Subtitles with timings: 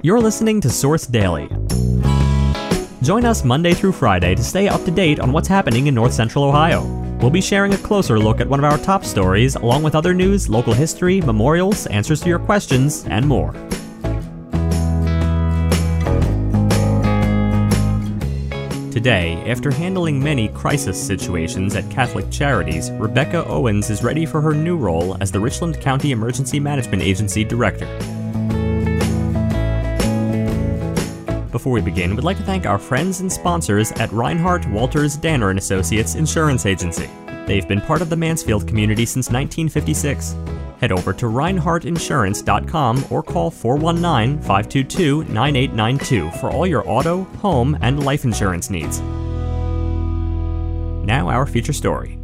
[0.00, 1.48] You're listening to Source Daily.
[3.02, 6.12] Join us Monday through Friday to stay up to date on what's happening in North
[6.12, 6.84] Central Ohio.
[7.20, 10.14] We'll be sharing a closer look at one of our top stories, along with other
[10.14, 13.52] news, local history, memorials, answers to your questions, and more.
[18.92, 24.54] Today, after handling many crisis situations at Catholic Charities, Rebecca Owens is ready for her
[24.54, 27.88] new role as the Richland County Emergency Management Agency Director.
[31.58, 35.50] Before we begin, we'd like to thank our friends and sponsors at Reinhardt Walters Danner
[35.50, 37.10] and Associates Insurance Agency.
[37.48, 40.36] They've been part of the Mansfield community since 1956.
[40.78, 48.04] Head over to reinhardtinsurance.com or call 419 522 9892 for all your auto, home, and
[48.04, 49.00] life insurance needs.
[51.04, 52.20] Now, our feature story.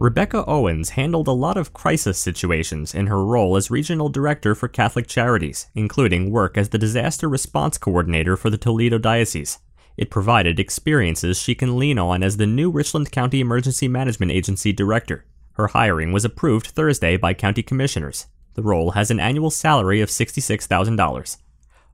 [0.00, 4.68] Rebecca Owens handled a lot of crisis situations in her role as Regional Director for
[4.68, 9.58] Catholic Charities, including work as the Disaster Response Coordinator for the Toledo Diocese.
[9.96, 14.72] It provided experiences she can lean on as the new Richland County Emergency Management Agency
[14.72, 15.24] Director.
[15.54, 18.28] Her hiring was approved Thursday by county commissioners.
[18.54, 21.38] The role has an annual salary of $66,000.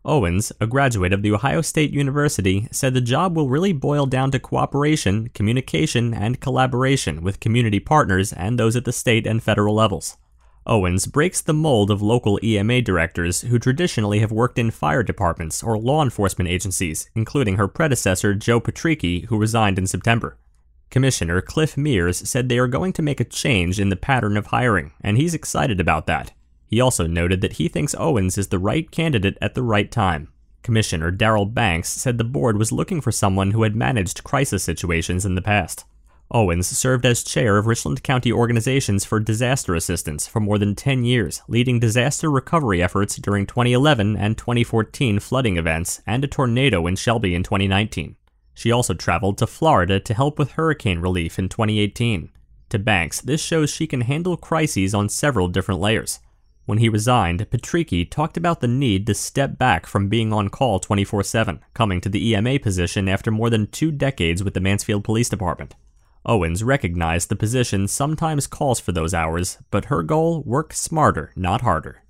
[0.06, 4.30] Owens, a graduate of The Ohio State University, said the job will really boil down
[4.32, 9.74] to cooperation, communication, and collaboration with community partners and those at the state and federal
[9.74, 10.18] levels.
[10.66, 15.62] Owens breaks the mold of local EMA directors who traditionally have worked in fire departments
[15.62, 20.36] or law enforcement agencies, including her predecessor Joe Patrici, who resigned in September.
[20.90, 24.46] Commissioner Cliff Mears said they are going to make a change in the pattern of
[24.46, 26.32] hiring, and he's excited about that.
[26.66, 30.28] He also noted that he thinks Owens is the right candidate at the right time.
[30.62, 35.26] Commissioner Daryl Banks said the board was looking for someone who had managed crisis situations
[35.26, 35.84] in the past.
[36.30, 41.04] Owens served as chair of Richland County Organizations for Disaster Assistance for more than 10
[41.04, 46.96] years, leading disaster recovery efforts during 2011 and 2014 flooding events and a tornado in
[46.96, 48.16] Shelby in 2019.
[48.54, 52.30] She also traveled to Florida to help with hurricane relief in 2018.
[52.70, 56.20] To Banks, this shows she can handle crises on several different layers.
[56.66, 60.80] When he resigned, Patrici talked about the need to step back from being on call
[60.80, 65.04] 24 7, coming to the EMA position after more than two decades with the Mansfield
[65.04, 65.74] Police Department.
[66.24, 71.60] Owens recognized the position sometimes calls for those hours, but her goal work smarter, not
[71.60, 72.02] harder.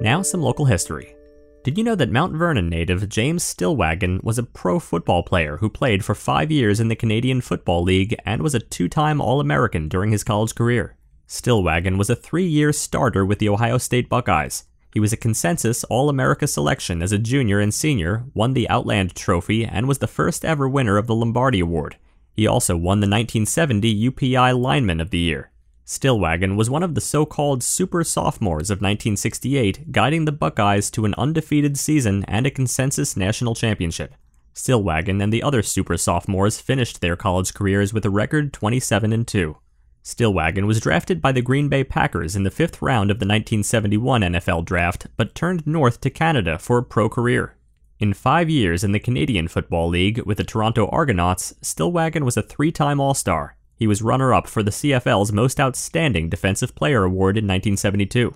[0.00, 1.14] Now, some local history.
[1.62, 5.68] Did you know that Mount Vernon native James Stillwagon was a pro football player who
[5.68, 9.40] played for five years in the Canadian Football League and was a two time All
[9.40, 10.96] American during his college career?
[11.30, 14.64] Stillwagon was a three year starter with the Ohio State Buckeyes.
[14.92, 19.14] He was a consensus All America selection as a junior and senior, won the Outland
[19.14, 21.96] Trophy, and was the first ever winner of the Lombardi Award.
[22.32, 25.52] He also won the 1970 UPI Lineman of the Year.
[25.86, 31.04] Stillwagon was one of the so called super sophomores of 1968, guiding the Buckeyes to
[31.04, 34.16] an undefeated season and a consensus national championship.
[34.52, 39.28] Stillwagon and the other super sophomores finished their college careers with a record 27 and
[39.28, 39.56] 2.
[40.02, 44.22] Stillwagon was drafted by the Green Bay Packers in the fifth round of the 1971
[44.22, 47.56] NFL draft, but turned north to Canada for a pro career.
[47.98, 52.42] In five years in the Canadian Football League with the Toronto Argonauts, Stillwagon was a
[52.42, 57.02] three time All Star, he was runner up for the CFL's Most Outstanding Defensive Player
[57.02, 58.34] Award in 1972.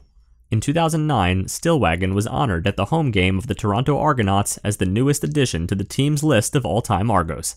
[0.50, 4.86] In 2009, Stillwagon was honored at the home game of the Toronto Argonauts as the
[4.86, 7.56] newest addition to the team's list of all time Argos.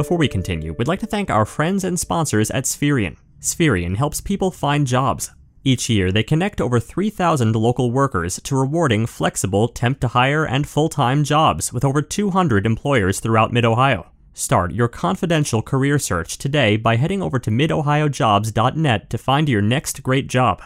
[0.00, 3.18] Before we continue, we'd like to thank our friends and sponsors at Spherion.
[3.38, 5.30] Spherion helps people find jobs.
[5.62, 10.66] Each year, they connect over 3,000 local workers to rewarding flexible temp to hire and
[10.66, 14.10] full time jobs with over 200 employers throughout Mid Ohio.
[14.32, 20.02] Start your confidential career search today by heading over to midohiojobs.net to find your next
[20.02, 20.62] great job.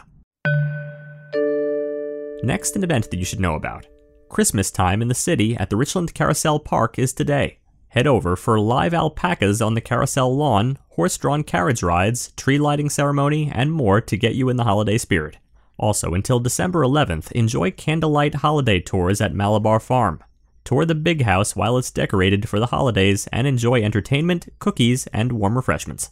[2.44, 3.88] Next, an event that you should know about.
[4.28, 7.58] Christmas time in the city at the Richland Carousel Park is today.
[7.94, 12.90] Head over for live alpacas on the carousel lawn, horse drawn carriage rides, tree lighting
[12.90, 15.38] ceremony, and more to get you in the holiday spirit.
[15.78, 20.22] Also, until December 11th, enjoy candlelight holiday tours at Malabar Farm
[20.64, 25.32] tour the big house while it's decorated for the holidays, and enjoy entertainment, cookies, and
[25.32, 26.10] warm refreshments.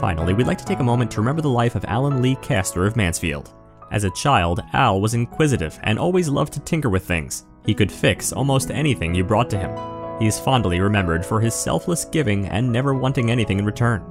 [0.00, 2.86] Finally, we'd like to take a moment to remember the life of Alan Lee Castor
[2.86, 3.52] of Mansfield.
[3.92, 7.44] As a child, Al was inquisitive and always loved to tinker with things.
[7.66, 9.99] He could fix almost anything you brought to him.
[10.20, 14.04] He is fondly remembered for his selfless giving and never wanting anything in return.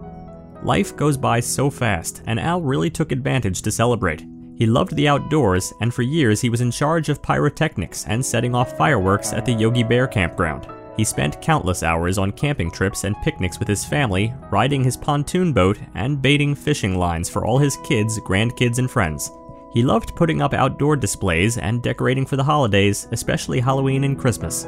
[0.63, 4.25] Life goes by so fast, and Al really took advantage to celebrate.
[4.57, 8.53] He loved the outdoors, and for years he was in charge of pyrotechnics and setting
[8.53, 10.67] off fireworks at the Yogi Bear campground.
[10.97, 15.53] He spent countless hours on camping trips and picnics with his family, riding his pontoon
[15.53, 19.31] boat, and baiting fishing lines for all his kids, grandkids, and friends.
[19.71, 24.67] He loved putting up outdoor displays and decorating for the holidays, especially Halloween and Christmas.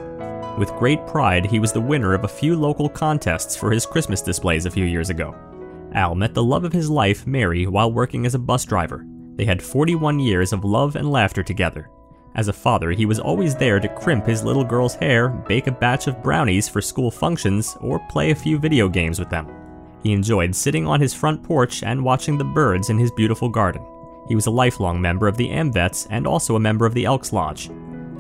[0.58, 4.22] With great pride, he was the winner of a few local contests for his Christmas
[4.22, 5.34] displays a few years ago.
[5.94, 9.06] Al met the love of his life, Mary, while working as a bus driver.
[9.36, 11.90] They had 41 years of love and laughter together.
[12.36, 15.72] As a father, he was always there to crimp his little girl's hair, bake a
[15.72, 19.48] batch of brownies for school functions, or play a few video games with them.
[20.04, 23.86] He enjoyed sitting on his front porch and watching the birds in his beautiful garden.
[24.28, 27.34] He was a lifelong member of the AMVETS and also a member of the Elks
[27.34, 27.70] Lodge.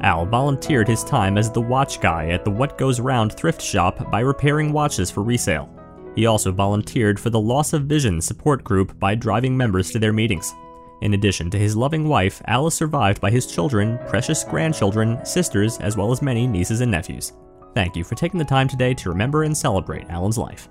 [0.01, 4.09] Al volunteered his time as the watch guy at the What Goes Round thrift shop
[4.11, 5.69] by repairing watches for resale.
[6.15, 10.13] He also volunteered for the Loss of Vision support group by driving members to their
[10.13, 10.53] meetings.
[11.01, 15.77] In addition to his loving wife, Al is survived by his children, precious grandchildren, sisters,
[15.79, 17.33] as well as many nieces and nephews.
[17.73, 20.67] Thank you for taking the time today to remember and celebrate Alan's life.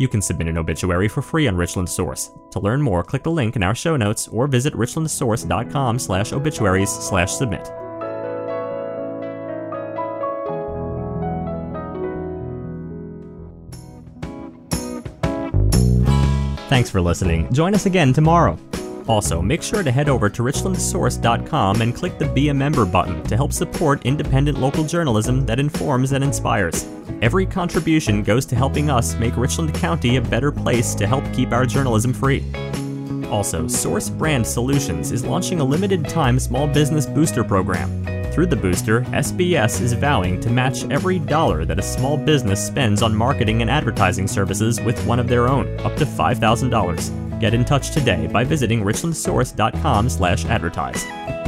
[0.00, 2.30] You can submit an obituary for free on Richland Source.
[2.52, 6.88] To learn more, click the link in our show notes or visit richlandsource.com slash obituaries
[6.88, 7.66] slash submit.
[16.70, 17.52] Thanks for listening.
[17.52, 18.58] Join us again tomorrow.
[19.10, 23.24] Also, make sure to head over to richlandsource.com and click the Be a Member button
[23.24, 26.86] to help support independent local journalism that informs and inspires.
[27.20, 31.50] Every contribution goes to helping us make Richland County a better place to help keep
[31.50, 32.44] our journalism free.
[33.26, 37.90] Also, Source Brand Solutions is launching a limited time small business booster program.
[38.30, 43.02] Through the booster, SBS is vowing to match every dollar that a small business spends
[43.02, 47.19] on marketing and advertising services with one of their own, up to $5,000.
[47.40, 51.39] Get in touch today by visiting richlandsource.com/advertise.